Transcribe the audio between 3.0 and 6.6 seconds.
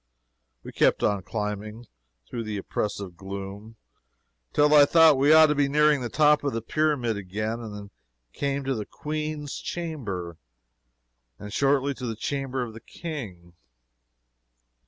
gloom, till I thought we ought to be nearing the top of